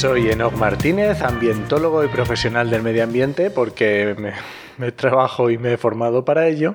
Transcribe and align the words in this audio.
Soy 0.00 0.30
Enoch 0.30 0.54
Martínez, 0.54 1.20
ambientólogo 1.20 2.02
y 2.02 2.08
profesional 2.08 2.70
del 2.70 2.82
medio 2.82 3.04
ambiente 3.04 3.50
porque 3.50 4.16
me, 4.18 4.32
me, 4.78 4.92
trabajo 4.92 5.50
y 5.50 5.58
me 5.58 5.74
he 5.74 5.76
formado 5.76 6.24
para 6.24 6.48
ello. 6.48 6.72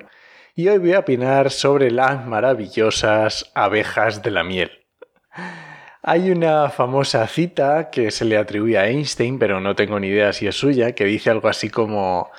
Y 0.53 0.67
hoy 0.67 0.77
voy 0.77 0.93
a 0.93 0.99
opinar 0.99 1.49
sobre 1.49 1.89
las 1.89 2.23
maravillosas 2.27 3.51
abejas 3.55 4.21
de 4.21 4.29
la 4.29 4.43
miel. 4.43 4.69
Hay 6.03 6.29
una 6.29 6.69
famosa 6.69 7.25
cita 7.25 7.89
que 7.89 8.11
se 8.11 8.25
le 8.25 8.37
atribuye 8.37 8.77
a 8.77 8.87
Einstein, 8.89 9.39
pero 9.39 9.59
no 9.59 9.75
tengo 9.75 9.99
ni 9.99 10.09
idea 10.09 10.31
si 10.31 10.45
es 10.45 10.55
suya, 10.55 10.91
que 10.91 11.05
dice 11.05 11.31
algo 11.31 11.47
así 11.47 11.71
como 11.71 12.29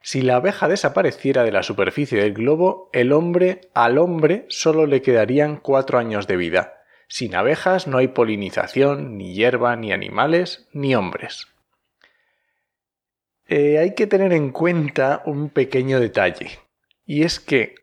si 0.00 0.22
la 0.22 0.36
abeja 0.36 0.68
desapareciera 0.68 1.42
de 1.42 1.50
la 1.50 1.64
superficie 1.64 2.20
del 2.20 2.34
globo, 2.34 2.88
el 2.92 3.12
hombre 3.12 3.62
al 3.74 3.98
hombre 3.98 4.46
solo 4.48 4.86
le 4.86 5.02
quedarían 5.02 5.56
cuatro 5.56 5.98
años 5.98 6.28
de 6.28 6.36
vida. 6.36 6.75
Sin 7.08 7.34
abejas 7.34 7.86
no 7.86 7.98
hay 7.98 8.08
polinización, 8.08 9.16
ni 9.16 9.34
hierba, 9.34 9.76
ni 9.76 9.92
animales, 9.92 10.68
ni 10.72 10.94
hombres. 10.94 11.48
Eh, 13.46 13.78
hay 13.78 13.94
que 13.94 14.06
tener 14.06 14.32
en 14.32 14.50
cuenta 14.50 15.22
un 15.24 15.50
pequeño 15.50 16.00
detalle, 16.00 16.58
y 17.04 17.22
es 17.22 17.38
que 17.38 17.76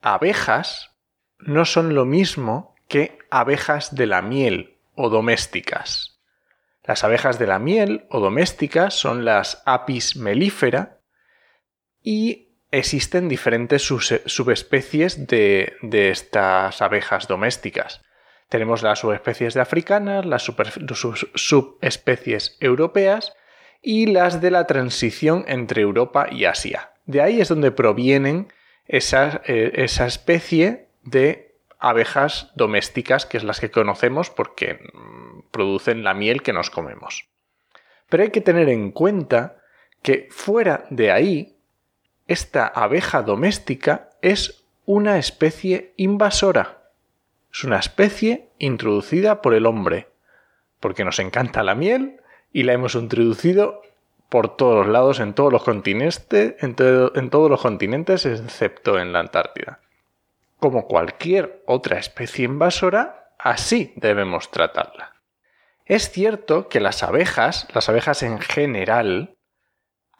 abejas 0.00 0.96
no 1.38 1.64
son 1.66 1.94
lo 1.94 2.06
mismo 2.06 2.74
que 2.88 3.18
abejas 3.30 3.94
de 3.94 4.06
la 4.06 4.22
miel 4.22 4.78
o 4.94 5.10
domésticas. 5.10 6.20
Las 6.82 7.04
abejas 7.04 7.38
de 7.38 7.46
la 7.46 7.58
miel 7.58 8.06
o 8.08 8.20
domésticas 8.20 8.94
son 8.94 9.24
las 9.24 9.62
Apis 9.66 10.16
mellifera 10.16 11.00
y 12.02 12.48
existen 12.70 13.28
diferentes 13.28 13.82
subespecies 13.82 15.26
de, 15.26 15.74
de 15.82 16.10
estas 16.10 16.80
abejas 16.80 17.28
domésticas. 17.28 18.02
Tenemos 18.50 18.82
las 18.82 18.98
subespecies 18.98 19.54
de 19.54 19.60
africanas, 19.60 20.26
las 20.26 20.42
subespecies 21.34 22.56
europeas 22.60 23.32
y 23.80 24.06
las 24.06 24.40
de 24.40 24.50
la 24.50 24.66
transición 24.66 25.44
entre 25.46 25.82
Europa 25.82 26.26
y 26.30 26.46
Asia. 26.46 26.90
De 27.06 27.22
ahí 27.22 27.40
es 27.40 27.48
donde 27.48 27.70
provienen 27.70 28.52
esa, 28.86 29.40
eh, 29.46 29.70
esa 29.76 30.06
especie 30.06 30.88
de 31.04 31.54
abejas 31.78 32.50
domésticas, 32.56 33.24
que 33.24 33.36
es 33.36 33.44
las 33.44 33.60
que 33.60 33.70
conocemos 33.70 34.30
porque 34.30 34.80
mm, 34.94 35.42
producen 35.52 36.02
la 36.02 36.12
miel 36.12 36.42
que 36.42 36.52
nos 36.52 36.70
comemos. 36.70 37.28
Pero 38.08 38.24
hay 38.24 38.30
que 38.30 38.40
tener 38.40 38.68
en 38.68 38.90
cuenta 38.90 39.58
que 40.02 40.26
fuera 40.32 40.86
de 40.90 41.12
ahí, 41.12 41.56
esta 42.26 42.66
abeja 42.66 43.22
doméstica 43.22 44.10
es 44.22 44.64
una 44.86 45.18
especie 45.18 45.94
invasora. 45.96 46.79
Es 47.52 47.64
una 47.64 47.78
especie 47.78 48.48
introducida 48.58 49.42
por 49.42 49.54
el 49.54 49.66
hombre, 49.66 50.08
porque 50.78 51.04
nos 51.04 51.18
encanta 51.18 51.62
la 51.62 51.74
miel 51.74 52.20
y 52.52 52.62
la 52.62 52.72
hemos 52.72 52.94
introducido 52.94 53.82
por 54.28 54.56
todos 54.56 54.86
los 54.86 54.92
lados, 54.92 55.20
en 55.20 55.34
todos 55.34 55.52
los 55.52 55.64
continentes, 55.64 56.54
en, 56.60 56.76
en 56.78 57.30
todos 57.30 57.50
los 57.50 57.60
continentes, 57.60 58.26
excepto 58.26 58.98
en 58.98 59.12
la 59.12 59.20
Antártida 59.20 59.80
como 60.60 60.86
cualquier 60.86 61.62
otra 61.66 61.98
especie 61.98 62.44
invasora, 62.44 63.32
así 63.38 63.92
debemos 63.96 64.50
tratarla. 64.50 65.14
Es 65.86 66.10
cierto 66.10 66.68
que 66.68 66.78
las 66.78 67.02
abejas, 67.02 67.66
las 67.72 67.88
abejas 67.88 68.22
en 68.22 68.38
general, 68.38 69.34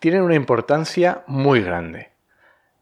tienen 0.01 0.23
una 0.23 0.35
importancia 0.35 1.23
muy 1.27 1.63
grande. 1.63 2.11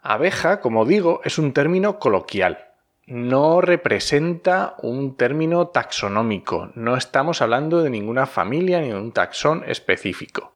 Abeja, 0.00 0.60
como 0.60 0.86
digo, 0.86 1.20
es 1.24 1.36
un 1.38 1.52
término 1.52 1.98
coloquial, 1.98 2.67
no 3.08 3.62
representa 3.62 4.76
un 4.82 5.16
término 5.16 5.68
taxonómico, 5.68 6.70
no 6.74 6.94
estamos 6.94 7.40
hablando 7.40 7.82
de 7.82 7.88
ninguna 7.88 8.26
familia 8.26 8.82
ni 8.82 8.88
de 8.88 8.96
un 8.96 9.12
taxón 9.12 9.64
específico. 9.66 10.54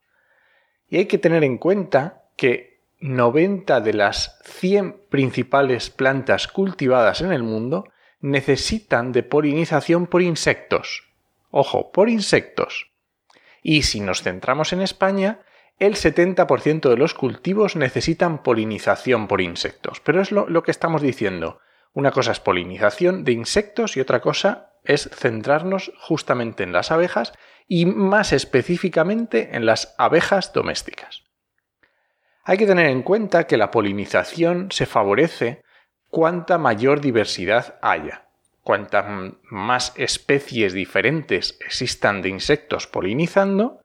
Y 0.91 0.99
hay 0.99 1.07
que 1.07 1.17
tener 1.17 1.45
en 1.45 1.57
cuenta 1.57 2.25
que 2.37 2.83
90 3.01 3.81
de 3.81 3.95
las 3.95 4.39
100 4.45 5.07
principales 5.09 5.89
plantas 5.89 6.47
cultivadas 6.47 7.23
en 7.23 7.33
el 7.33 7.43
mundo 7.43 7.89
necesitan 8.21 9.13
de 9.13 9.23
polinización 9.23 10.07
por 10.07 10.21
insectos. 10.21 11.05
Ojo, 11.51 11.91
por 11.91 12.11
insectos. 12.11 12.91
Y 13.63 13.83
si 13.83 14.01
nos 14.01 14.21
centramos 14.21 14.75
en 14.75 14.83
España, 14.83 15.41
el 15.79 15.95
70% 15.95 16.91
de 16.91 16.97
los 16.99 17.15
cultivos 17.15 17.77
necesitan 17.77 18.43
polinización 18.43 19.27
por 19.27 19.41
insectos. 19.41 20.01
Pero 20.01 20.21
es 20.21 20.31
lo, 20.31 20.47
lo, 20.51 20.63
que 20.63 20.71
estamos 20.71 21.01
diciendo. 21.01 21.59
Una 21.95 22.11
cosa 22.11 22.33
es 22.33 22.41
polinización 22.41 23.25
de 23.25 23.33
insectos 23.33 23.97
y 23.97 24.01
otra 24.01 24.21
cosa 24.21 24.73
es 24.85 25.11
centrarnos 25.13 25.93
justamente 25.99 26.63
en 26.63 26.73
las 26.73 26.91
abejas 26.91 27.33
y 27.69 27.87
más 27.87 28.33
específicamente 28.33 29.55
en 29.57 29.67
las 29.67 29.95
abejas 29.99 30.53
domésticas. 30.53 31.23
Hay 32.45 32.59
que 32.59 32.67
tener 32.67 32.87
en 32.87 33.03
cuenta 33.03 33.47
que 33.47 33.57
la 33.57 33.71
polinización 33.71 34.73
se 34.73 34.87
favorece 34.87 35.63
cuanta 36.09 36.59
mayor 36.59 37.01
diversidad 37.01 37.79
haya. 37.83 38.29
Cuantas 38.63 39.07
más 39.45 39.93
especies 39.97 40.73
diferentes 40.73 41.59
existan 41.65 42.23
de 42.23 42.31
insectos 42.31 42.87
polinizando, 42.87 43.81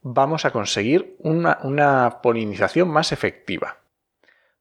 vamos 0.00 0.44
a 0.44 0.50
conseguir 0.50 1.16
una, 1.18 1.58
una 1.62 2.20
polinización 2.22 2.88
más 2.88 3.12
efectiva. 3.12 3.78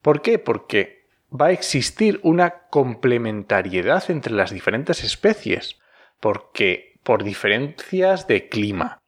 ¿Por 0.02 0.22
qué? 0.22 0.40
Porque 0.40 1.01
va 1.32 1.48
a 1.48 1.52
existir 1.52 2.20
una 2.24 2.68
complementariedad 2.70 4.10
entre 4.10 4.34
las 4.34 4.52
diferentes 4.52 5.04
especies, 5.04 5.80
porque 6.20 7.00
por 7.04 7.24
diferencias 7.24 8.28
de 8.28 8.50
clima, 8.50 9.00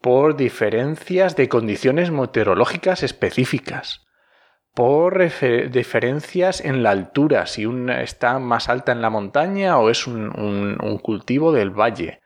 por 0.00 0.36
diferencias 0.36 1.36
de 1.36 1.48
condiciones 1.48 2.10
meteorológicas 2.10 3.02
específicas, 3.02 4.06
por 4.74 5.18
diferencias 5.70 6.60
en 6.60 6.84
la 6.84 6.90
altura, 6.90 7.46
si 7.46 7.66
una 7.66 8.02
está 8.02 8.38
más 8.38 8.68
alta 8.68 8.92
en 8.92 9.02
la 9.02 9.10
montaña 9.10 9.76
o 9.78 9.90
es 9.90 10.06
un, 10.06 11.00
cultivo 11.02 11.52
del 11.52 11.70
valle, 11.70 12.20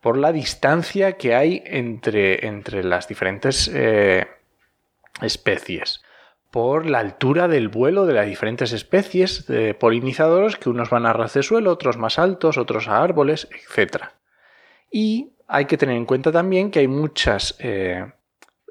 por 0.00 0.18
la 0.18 0.32
distancia 0.32 1.12
que 1.12 1.36
hay 1.36 1.62
entre, 1.64 2.48
entre 2.48 2.82
las 2.82 3.06
diferentes 3.06 3.70
eh, 3.72 4.26
especies, 5.20 6.02
por 6.52 6.84
la 6.84 6.98
altura 6.98 7.48
del 7.48 7.68
vuelo 7.68 8.04
de 8.04 8.12
las 8.12 8.26
diferentes 8.26 8.72
especies 8.72 9.46
de 9.46 9.72
polinizadores, 9.72 10.56
que 10.56 10.68
unos 10.68 10.90
van 10.90 11.06
a 11.06 11.14
ras 11.14 11.32
de 11.32 11.42
suelo, 11.42 11.72
otros 11.72 11.96
más 11.96 12.18
altos, 12.18 12.58
otros 12.58 12.88
a 12.88 13.02
árboles, 13.02 13.48
etc. 13.50 14.04
Y 14.90 15.32
hay 15.48 15.64
que 15.64 15.78
tener 15.78 15.96
en 15.96 16.04
cuenta 16.04 16.30
también 16.30 16.70
que 16.70 16.80
hay 16.80 16.88
muchas 16.88 17.56
eh, 17.58 18.12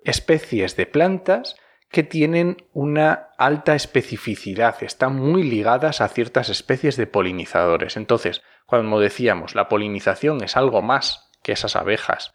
especies 0.04 0.76
de 0.76 0.86
plantas 0.86 1.56
que 1.90 2.04
tienen 2.04 2.58
una 2.72 3.30
alta 3.40 3.74
especificidad, 3.74 4.76
están 4.84 5.16
muy 5.16 5.42
ligadas 5.42 6.02
a 6.02 6.08
ciertas 6.08 6.50
especies 6.50 6.98
de 6.98 7.08
polinizadores. 7.08 7.98
Entonces, 7.98 8.44
cuando 8.68 9.00
decíamos, 9.00 9.56
la 9.56 9.68
polinización 9.68 10.44
es 10.44 10.56
algo 10.56 10.84
más 10.84 11.32
que 11.42 11.54
esas 11.54 11.76
abejas 11.76 12.32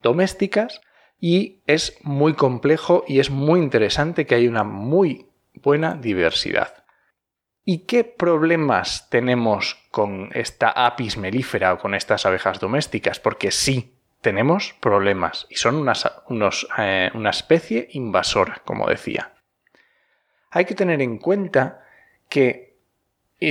domésticas 0.00 0.80
y 1.26 1.62
es 1.66 1.96
muy 2.02 2.34
complejo 2.34 3.02
y 3.08 3.18
es 3.18 3.30
muy 3.30 3.58
interesante 3.58 4.26
que 4.26 4.34
haya 4.34 4.50
una 4.50 4.62
muy 4.62 5.30
buena 5.54 5.94
diversidad. 5.94 6.84
¿Y 7.64 7.86
qué 7.86 8.04
problemas 8.04 9.08
tenemos 9.08 9.78
con 9.90 10.28
esta 10.34 10.68
apis 10.68 11.16
melífera 11.16 11.72
o 11.72 11.78
con 11.78 11.94
estas 11.94 12.26
abejas 12.26 12.60
domésticas? 12.60 13.20
Porque 13.20 13.52
sí, 13.52 13.96
tenemos 14.20 14.74
problemas 14.80 15.46
y 15.48 15.54
son 15.54 15.90
eh, 16.76 17.10
una 17.14 17.30
especie 17.30 17.88
invasora, 17.92 18.60
como 18.66 18.86
decía. 18.86 19.32
Hay 20.50 20.66
que 20.66 20.74
tener 20.74 21.00
en 21.00 21.16
cuenta 21.16 21.86
que 22.28 22.73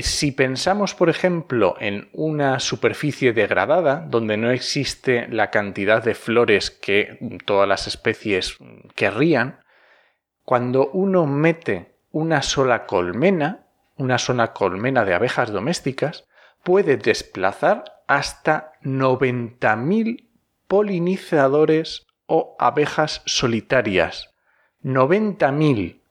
si 0.02 0.32
pensamos, 0.32 0.96
por 0.96 1.10
ejemplo, 1.10 1.76
en 1.80 2.10
una 2.14 2.60
superficie 2.60 3.34
degradada, 3.34 4.06
donde 4.08 4.38
no 4.38 4.50
existe 4.50 5.28
la 5.28 5.52
cantidad 5.52 6.04
de 6.04 6.16
flores 6.16 6.72
que 6.72 7.20
todas 7.46 7.68
las 7.68 7.88
especies 7.88 8.58
querrían, 8.96 9.60
cuando 10.46 10.90
uno 10.92 11.26
mete 11.26 11.96
una 12.12 12.42
sola 12.42 12.86
colmena, 12.86 13.66
una 13.98 14.18
sola 14.18 14.54
colmena 14.54 15.06
de 15.06 15.14
abejas 15.14 15.52
domésticas 15.52 16.26
puede 16.64 16.98
desplazar 16.98 17.84
hasta 18.08 18.74
90.000 18.84 20.28
polinizadores 20.68 22.06
o 22.26 22.56
abejas 22.60 23.22
solitarias. 23.26 24.34
90.000. 24.84 26.02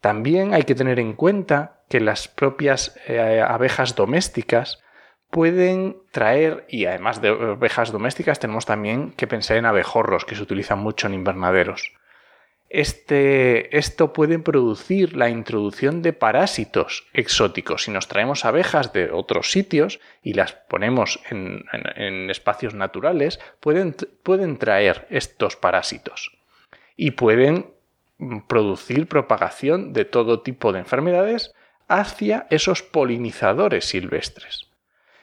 También 0.00 0.54
hay 0.54 0.62
que 0.62 0.74
tener 0.74 0.98
en 0.98 1.12
cuenta 1.14 1.77
que 1.88 2.00
las 2.00 2.28
propias 2.28 2.96
eh, 3.06 3.40
abejas 3.40 3.94
domésticas 3.96 4.82
pueden 5.30 5.98
traer, 6.10 6.64
y 6.68 6.86
además 6.86 7.20
de 7.20 7.28
abejas 7.28 7.92
domésticas, 7.92 8.38
tenemos 8.38 8.66
también 8.66 9.12
que 9.12 9.26
pensar 9.26 9.56
en 9.56 9.66
abejorros, 9.66 10.24
que 10.24 10.34
se 10.34 10.42
utilizan 10.42 10.78
mucho 10.78 11.06
en 11.06 11.14
invernaderos. 11.14 11.92
Este, 12.70 13.78
esto 13.78 14.12
puede 14.12 14.38
producir 14.38 15.16
la 15.16 15.30
introducción 15.30 16.02
de 16.02 16.12
parásitos 16.12 17.06
exóticos. 17.14 17.84
Si 17.84 17.90
nos 17.90 18.08
traemos 18.08 18.44
abejas 18.44 18.92
de 18.92 19.10
otros 19.10 19.50
sitios 19.50 20.00
y 20.22 20.34
las 20.34 20.52
ponemos 20.52 21.20
en, 21.30 21.64
espacios 22.30 22.74
naturales, 22.74 23.40
pueden, 23.60 23.96
pueden 24.22 24.58
traer 24.58 25.06
estos 25.08 25.56
parásitos 25.56 26.38
y 26.94 27.12
pueden 27.12 27.72
producir 28.48 29.06
propagación 29.06 29.94
de 29.94 30.04
todo 30.04 30.42
tipo 30.42 30.72
de 30.72 30.80
enfermedades 30.80 31.54
hacia 31.88 32.46
esos 32.50 32.82
polinizadores 32.82 33.86
silvestres. 33.86 34.68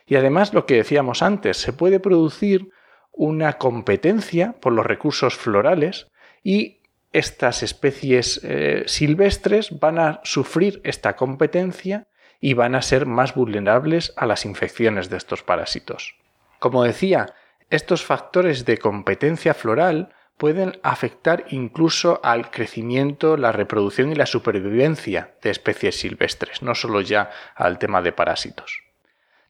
Y 0.06 0.16
además, 0.16 0.54
lo 0.54 0.66
que 0.66 0.76
decíamos 0.76 1.22
antes, 1.22 1.58
se 1.58 1.74
puede 1.74 2.00
producir 2.00 2.70
una 3.12 3.54
competencia 3.54 4.56
por 4.60 4.74
los 4.74 4.86
recursos 4.86 5.36
florales 5.36 6.08
y 6.44 6.82
estas 7.14 7.64
especies 7.64 8.42
eh, 8.44 8.84
silvestres 8.88 9.80
van 9.80 10.00
a 10.00 10.20
sufrir 10.24 10.82
esta 10.84 11.16
competencia 11.16 12.08
y 12.42 12.54
van 12.54 12.76
a 12.76 12.82
ser 12.82 13.06
más 13.06 13.34
vulnerables 13.34 14.14
a 14.18 14.26
las 14.26 14.46
infecciones 14.46 15.10
de 15.10 15.18
estos 15.18 15.42
parásitos. 15.42 16.16
Como 16.60 16.84
decía, 16.84 17.34
estos 17.70 18.04
factores 18.04 18.66
de 18.66 18.78
competencia 18.78 19.54
floral 19.54 20.14
pueden 20.38 20.80
afectar 20.84 21.46
incluso 21.50 22.20
al 22.24 22.52
crecimiento, 22.52 23.38
la 23.38 23.52
reproducción 23.52 24.12
y 24.12 24.16
la 24.16 24.26
supervivencia 24.26 25.36
de 25.42 25.50
especies 25.50 26.00
silvestres, 26.00 26.62
no 26.62 26.76
solo 26.76 27.02
ya 27.02 27.30
al 27.56 27.80
tema 27.80 28.02
de 28.02 28.12
parásitos. 28.12 28.82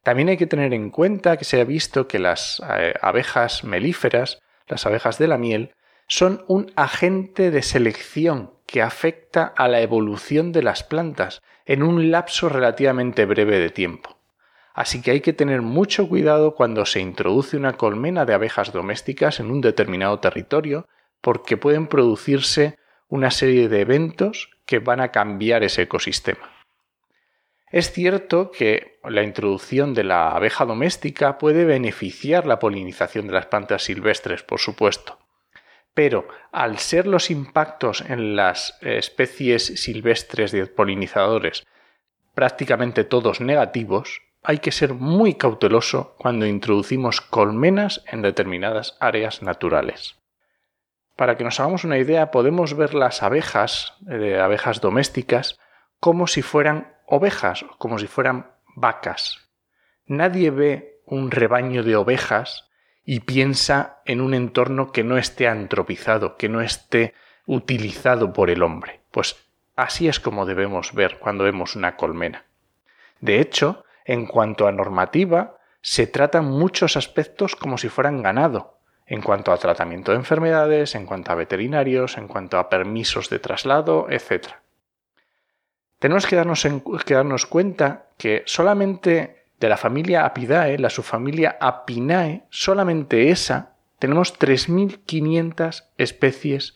También 0.04 0.30
hay 0.30 0.38
que 0.38 0.46
tener 0.46 0.74
en 0.74 0.92
cuenta 0.92 1.38
que 1.38 1.46
se 1.46 1.60
ha 1.60 1.64
visto 1.64 2.08
que 2.08 2.20
las 2.20 2.62
eh, 2.78 2.94
abejas 3.02 3.64
melíferas, 3.64 4.40
las 4.68 4.86
abejas 4.86 5.18
de 5.18 5.28
la 5.28 5.40
miel, 5.40 5.74
son 6.08 6.46
un 6.48 6.72
agente 6.76 7.50
de 7.50 7.64
selección 7.64 8.54
que 8.68 8.84
afecta 8.84 9.46
a 9.58 9.68
la 9.68 9.82
evolución 9.82 10.52
de 10.52 10.62
las 10.62 10.84
plantas 10.84 11.42
en 11.66 11.82
un 11.82 12.12
lapso 12.12 12.50
relativamente 12.50 13.26
breve 13.26 13.60
de 13.60 13.70
tiempo. 13.72 14.15
Así 14.76 15.02
que 15.02 15.12
hay 15.12 15.22
que 15.22 15.32
tener 15.32 15.62
mucho 15.62 16.10
cuidado 16.10 16.54
cuando 16.54 16.86
se 16.86 17.00
introduce 17.00 17.56
una 17.56 17.74
colmena 17.74 18.26
de 18.26 18.34
abejas 18.34 18.74
domésticas 18.74 19.40
en 19.40 19.50
un 19.50 19.62
determinado 19.62 20.20
territorio 20.20 20.86
porque 21.22 21.56
pueden 21.56 21.88
producirse 21.88 22.78
una 23.08 23.32
serie 23.32 23.70
de 23.70 23.80
eventos 23.80 24.50
que 24.66 24.80
van 24.80 25.00
a 25.00 25.12
cambiar 25.12 25.64
ese 25.64 25.84
ecosistema. 25.84 26.52
Es 27.72 27.94
cierto 27.94 28.52
que 28.52 29.00
la 29.06 29.24
introducción 29.24 29.94
de 29.94 30.04
la 30.04 30.32
abeja 30.32 30.66
doméstica 30.66 31.38
puede 31.38 31.64
beneficiar 31.64 32.46
la 32.46 32.60
polinización 32.60 33.28
de 33.28 33.34
las 33.34 33.46
plantas 33.46 33.84
silvestres, 33.84 34.44
por 34.44 34.60
supuesto, 34.60 35.20
pero 35.94 36.28
al 36.52 36.80
ser 36.80 37.08
los 37.08 37.32
impactos 37.32 38.02
en 38.02 38.36
las 38.36 38.78
especies 38.82 39.66
silvestres 39.82 40.52
de 40.52 40.68
polinizadores 40.68 41.64
prácticamente 42.34 43.06
todos 43.06 43.40
negativos, 43.40 44.22
hay 44.46 44.60
que 44.60 44.72
ser 44.72 44.94
muy 44.94 45.36
cauteloso 45.36 46.16
cuando 46.18 46.46
introducimos 46.46 47.22
colmenas 47.22 48.04
en 48.08 48.22
determinadas 48.22 48.96
áreas 49.00 49.42
naturales. 49.42 50.16
Para 51.16 51.38
que 51.38 51.44
nos 51.44 51.60
hagamos 51.60 51.84
una 51.84 51.98
idea, 51.98 52.32
podemos 52.32 52.76
ver 52.76 52.94
las 52.94 53.24
abejas, 53.24 53.94
de 54.02 54.40
abejas 54.40 54.82
domésticas, 54.82 55.58
como 56.00 56.28
si 56.28 56.42
fueran 56.42 56.94
ovejas, 57.08 57.66
como 57.78 57.98
si 58.00 58.08
fueran 58.08 58.52
vacas. 58.76 59.50
Nadie 60.06 60.52
ve 60.52 61.02
un 61.06 61.32
rebaño 61.32 61.84
de 61.84 61.96
ovejas 61.96 62.70
y 63.04 63.22
piensa 63.22 64.02
en 64.06 64.20
un 64.20 64.34
entorno 64.34 64.92
que 64.92 65.04
no 65.04 65.18
esté 65.18 65.48
antropizado, 65.48 66.36
que 66.38 66.50
no 66.50 66.62
esté 66.62 67.14
utilizado 67.46 68.34
por 68.34 68.50
el 68.50 68.62
hombre. 68.62 69.02
Pues 69.12 69.38
así 69.76 70.08
es 70.08 70.20
como 70.20 70.46
debemos 70.46 70.94
ver 70.94 71.20
cuando 71.20 71.44
vemos 71.44 71.76
una 71.76 71.96
colmena. 71.96 72.46
De 73.22 73.40
hecho, 73.40 73.85
en 74.06 74.28
cuanto 74.28 74.68
a 74.68 74.72
normativa, 74.72 75.58
se 75.82 76.08
tratan 76.08 76.46
muchos 76.46 76.96
aspectos 76.96 77.56
como 77.56 77.78
si 77.78 77.90
fueran 77.90 78.24
ganado, 78.24 78.80
en 79.08 79.22
cuanto 79.22 79.52
a 79.52 79.58
tratamiento 79.58 80.12
de 80.12 80.18
enfermedades, 80.18 80.96
en 80.96 81.06
cuanto 81.06 81.32
a 81.32 81.36
veterinarios, 81.36 82.18
en 82.18 82.28
cuanto 82.28 82.58
a 82.58 82.70
permisos 82.70 83.30
de 83.30 83.40
traslado, 83.40 84.08
etc. 84.10 84.48
Tenemos 86.00 86.28
que 86.28 86.36
darnos, 86.36 87.46
cuenta 87.46 88.08
que 88.18 88.44
solamente 88.46 89.44
de 89.60 89.70
la 89.70 89.78
familia 89.78 90.26
Apidae, 90.26 90.78
la 90.78 90.90
subfamilia 90.90 91.58
Apinae, 91.60 92.46
solamente 92.50 93.30
esa, 93.30 93.76
tenemos 94.00 94.38
3.500 94.38 95.86
especies 95.98 96.76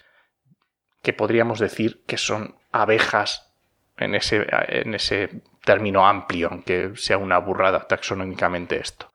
que 1.02 1.14
podríamos 1.14 1.60
decir 1.60 2.04
que 2.06 2.18
son 2.18 2.56
abejas 2.72 3.52
en 3.98 4.16
ese, 4.16 4.48
en 4.68 4.96
ese 4.96 5.42
término 5.64 6.08
amplio, 6.08 6.50
aunque 6.52 6.94
sea 6.96 7.18
una 7.18 7.38
burrada 7.38 7.88
taxonómicamente 7.88 8.80
esto. 8.80 9.12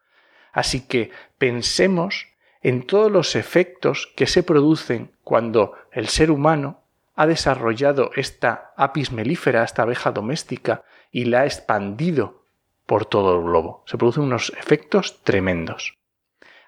Así 0.53 0.87
que 0.87 1.11
pensemos 1.39 2.29
en 2.63 2.87
todos 2.87 3.11
los 3.11 3.37
efectos 3.37 4.13
que 4.17 4.27
se 4.27 4.43
producen 4.43 5.13
cuando 5.23 5.75
el 5.93 6.09
ser 6.09 6.31
humano 6.31 6.81
ha 7.17 7.27
desarrollado 7.27 8.11
esta 8.17 8.73
apis 8.77 9.13
melífera, 9.13 9.65
esta 9.65 9.83
abeja 9.83 10.13
doméstica, 10.13 10.83
y 11.11 11.27
la 11.27 11.43
ha 11.43 11.45
expandido 11.45 12.45
por 12.87 13.07
todo 13.07 13.37
el 13.37 13.45
globo. 13.45 13.85
Se 13.87 13.99
producen 13.99 14.25
unos 14.25 14.53
efectos 14.59 15.23
tremendos. 15.23 15.97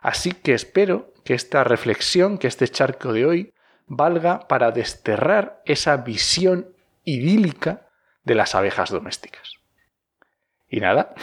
Así 0.00 0.32
que 0.32 0.55
espero 0.55 1.12
que 1.25 1.34
esta 1.34 1.64
reflexión, 1.64 2.38
que 2.38 2.46
este 2.46 2.69
charco 2.69 3.12
de 3.12 3.26
hoy, 3.26 3.52
valga 3.87 4.46
para 4.46 4.70
desterrar 4.70 5.62
esa 5.64 5.96
visión 5.96 6.69
idílica 7.05 7.88
de 8.25 8.34
las 8.34 8.55
abejas 8.55 8.90
domésticas. 8.90 9.55
Y 10.76 10.81
nada, 10.81 11.14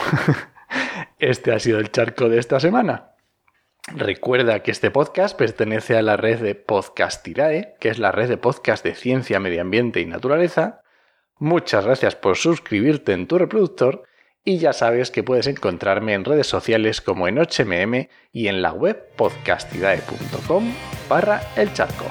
este 1.20 1.54
ha 1.54 1.60
sido 1.60 1.78
el 1.78 1.92
charco 1.92 2.28
de 2.28 2.40
esta 2.40 2.60
semana. 2.60 3.12
Recuerda 3.96 4.64
que 4.64 4.72
este 4.72 4.90
podcast 4.90 5.38
pertenece 5.38 5.96
a 5.96 6.02
la 6.02 6.18
red 6.18 6.40
de 6.40 6.56
Podcastirae, 6.56 7.76
que 7.80 7.90
es 7.90 8.00
la 8.00 8.12
red 8.12 8.30
de 8.30 8.38
podcast 8.38 8.84
de 8.84 8.96
ciencia, 8.96 9.40
medio 9.40 9.62
ambiente 9.62 10.02
y 10.02 10.08
naturaleza. 10.08 10.82
Muchas 11.38 11.86
gracias 11.86 12.16
por 12.16 12.36
suscribirte 12.36 13.14
en 13.14 13.28
tu 13.28 13.38
reproductor 13.38 14.06
y 14.44 14.58
ya 14.58 14.74
sabes 14.74 15.12
que 15.12 15.22
puedes 15.22 15.46
encontrarme 15.46 16.16
en 16.16 16.26
redes 16.26 16.48
sociales 16.48 17.00
como 17.00 17.28
en 17.28 17.38
HMM 17.38 18.08
y 18.32 18.48
en 18.48 18.64
la 18.64 18.74
web 18.74 19.08
podcastidae.com 19.16 20.74
barra 21.08 21.42
el 21.56 21.72
charco. 21.74 22.06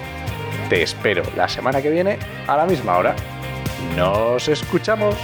Te 0.68 0.82
espero 0.82 1.24
la 1.36 1.48
semana 1.48 1.82
que 1.82 1.90
viene 1.90 2.20
a 2.46 2.56
la 2.56 2.66
misma 2.66 2.98
hora. 2.98 3.16
¡Nos 3.96 4.46
escuchamos! 4.46 5.16